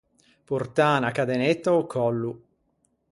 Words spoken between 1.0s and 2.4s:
cadenetta a-o còllo.